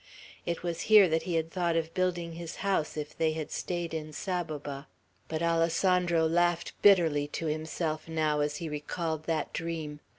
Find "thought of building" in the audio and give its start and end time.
1.51-2.31